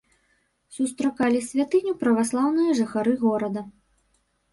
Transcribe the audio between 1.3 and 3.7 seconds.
святыню праваслаўныя жыхары горада.